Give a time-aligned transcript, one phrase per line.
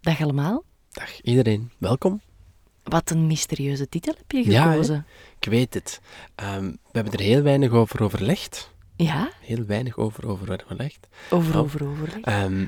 [0.00, 2.20] Dag allemaal, Dag iedereen, welkom.
[2.82, 4.70] wat een mysterieuze titel heb je Ja, hè?
[4.70, 5.06] gekozen.
[5.40, 6.00] Ik weet het.
[6.34, 8.70] Ehm, we hebben er heel weinig over overlegd.
[8.96, 11.08] Ja, Heel weinig over overlegd.
[11.30, 11.60] over, Oh.
[11.60, 12.18] over, over.
[12.22, 12.66] Ehm,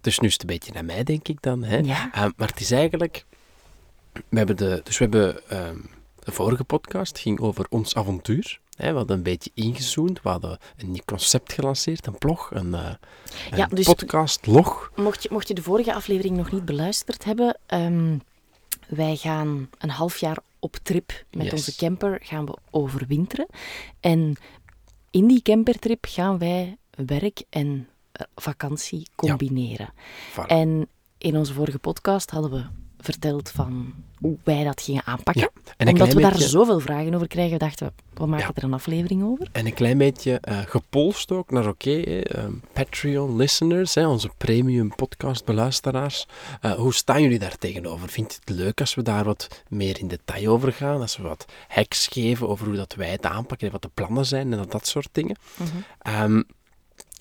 [0.00, 1.62] dus nu is het een beetje naar mij, denk ik dan.
[1.64, 1.76] Hè?
[1.78, 2.12] Ja.
[2.12, 3.24] Ehm, maar het is eigenlijk...
[4.12, 5.40] We hebben de, dus we hebben...
[6.24, 8.60] de vorige podcast ging over ons avontuur.
[8.76, 8.90] Hè?
[8.90, 10.22] We hadden een beetje ingezoomd.
[10.22, 12.94] We hadden een nieuw concept gelanceerd, een blog, een, eh
[13.50, 14.90] een Ja, dus- podcastlog.
[14.96, 18.18] Mocht je, mocht je de vorige aflevering nog niet beluisterd hebben, ehm,
[18.88, 21.52] wij gaan een half jaar op trip met Yes.
[21.52, 23.46] onze camper, gaan we overwinteren.
[24.00, 24.36] En
[25.10, 29.92] in die campertrip gaan wij werk en eh, vakantie combineren.
[30.32, 30.46] Voilà.
[30.46, 32.64] En in onze vorige podcast hadden we
[33.04, 35.42] verteld van hoe wij dat gingen aanpakken.
[35.54, 38.52] Ja, en Omdat we daar beetje- zoveel vragen over krijgen, dachten we, we maken Ja.
[38.54, 39.48] er een aflevering over.
[39.52, 46.26] En een klein beetje eh, gepolst ook naar, oké, hè, ehm, Patreon-listeners, onze premium podcast-beluisteraars.
[46.60, 48.08] Eh, hoe staan jullie daar tegenover?
[48.08, 51.00] Vindt je het leuk als we daar wat meer in detail over gaan?
[51.00, 54.26] Als we wat hacks geven over hoe dat wij het aanpakken en wat de plannen
[54.26, 55.36] zijn en dat, dat soort dingen?
[55.98, 56.42] Ehm,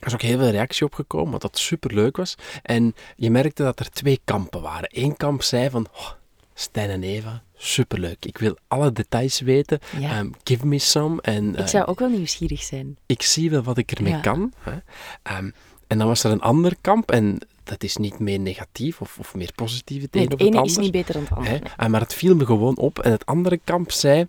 [0.04, 2.36] er is ook heel veel reactie op gekomen, wat dat superleuk was.
[2.62, 4.90] En je merkte dat er twee kampen waren.
[4.92, 6.10] Eén kamp zei van, oh,
[6.54, 8.26] Stijn en Eva, superleuk.
[8.26, 9.80] Ik wil alle details weten.
[10.00, 10.10] Ja.
[10.18, 11.22] Ehm, give me some.
[11.22, 12.98] En, Ik eh, zou ook wel nieuwsgierig zijn.
[13.06, 14.20] ik zie wel wat ik ermee Ja.
[14.20, 14.54] kan.
[14.60, 14.78] Hè.
[15.24, 15.50] Ehm,
[15.88, 19.36] en dan was er een ander kamp, en dat is niet meer negatief of, of
[19.36, 20.72] meer positief het Nee, het het ene ander.
[20.72, 21.56] is niet beter dan het andere.
[21.58, 21.62] hè.
[21.78, 23.00] Eh, maar het viel me gewoon op.
[23.00, 24.28] En het andere kamp zei: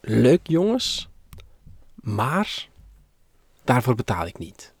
[0.00, 1.08] Leuk jongens,
[1.94, 2.68] maar
[3.66, 4.74] daarvoor betaal ik niet.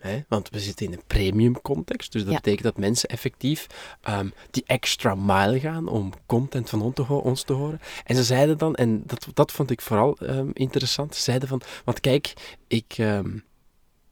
[0.00, 0.20] Hè?
[0.28, 2.36] Want we zitten in een premium context, dus dat Ja.
[2.36, 3.66] betekent dat mensen effectief
[4.00, 7.80] ehm, die extra mile gaan om content van ons te horen.
[8.04, 11.62] En ze zeiden dan, en dat, dat vond ik vooral ehm, interessant, ze zeiden van,
[11.84, 13.38] want kijk, ik, ehm,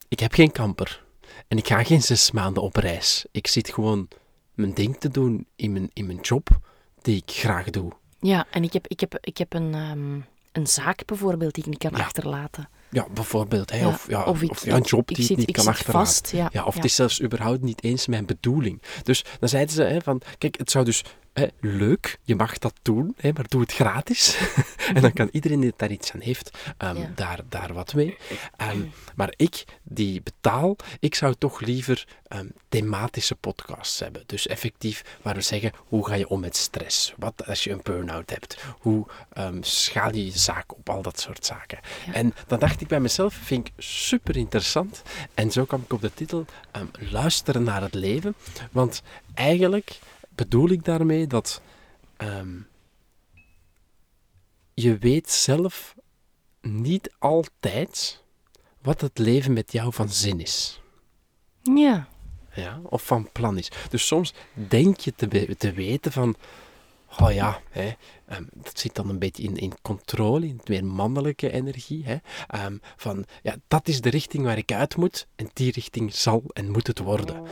[0.08, 1.04] ik heb geen kamper
[1.48, 3.24] en ik ga geen zes maanden op reis.
[3.30, 4.08] Ik zit gewoon
[4.54, 6.48] mijn ding te doen in mijn, in mijn job
[7.02, 7.92] die ik graag doe.
[8.20, 9.72] Ja, en ik heb, ik heb, ik heb een,
[10.52, 12.04] een zaak bijvoorbeeld die ik niet kan Ja.
[12.04, 12.68] achterlaten.
[12.90, 13.70] Ja, bijvoorbeeld.
[13.70, 16.30] Hè, Ja, of, ja, of of, ik- ja, een job die ik niet kan vast,
[16.30, 16.48] ja.
[16.52, 18.82] Ja, of het is zelfs überhaupt niet eens mijn bedoeling.
[19.02, 22.74] Dus dan zeiden ze hè, van, kijk, het zou dus hè, leuk, je mag dat
[22.82, 24.38] doen, hè, maar doe het gratis.
[24.94, 28.16] en dan kan iedereen die daar iets aan heeft, ehm, daar, daar wat mee.
[28.56, 28.82] Ehm,
[29.16, 34.22] maar ik, die betaal, ik zou toch liever ehm, thematische podcasts hebben.
[34.26, 37.14] Dus effectief, waar we zeggen, hoe ga je om met stress?
[37.16, 38.56] Wat als je een burn-out hebt?
[38.78, 39.06] Hoe
[39.60, 40.88] schaal je je zaak op?
[40.90, 41.78] Al dat soort zaken.
[42.12, 45.02] En dan dacht ik bij mezelf, vind ik super interessant.
[45.34, 48.34] En zo kwam ik op de titel ehm, Luisteren naar het leven.
[48.72, 49.02] Want
[49.34, 51.62] eigenlijk bedoel ik daarmee dat
[52.16, 52.56] ehm,
[54.74, 55.94] je weet zelf
[56.60, 58.22] niet altijd
[58.82, 60.80] wat het leven met jou van zin is.
[61.62, 62.08] Ja.
[62.54, 63.70] Ja, of van plan is.
[63.90, 66.36] Dus soms denk je te, te weten van,
[67.20, 67.92] oh ja, hè,
[68.26, 72.04] ehm, dat zit dan een beetje in, in controle, in het meer mannelijke energie.
[72.04, 72.16] Hè,
[72.46, 76.42] ehm, van, ja, dat is de richting waar ik uit moet en die richting zal
[76.52, 77.42] en moet het worden.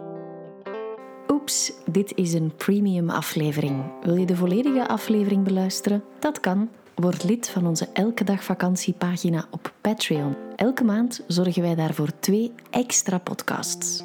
[1.28, 3.84] Oeps, dit is een premium aflevering.
[4.02, 6.04] Wil je de volledige aflevering beluisteren?
[6.18, 6.68] Dat kan.
[6.94, 10.36] Word lid van onze Elke Dag Vakantiepagina op Patreon.
[10.56, 14.04] Elke maand zorgen wij daarvoor twee extra podcasts.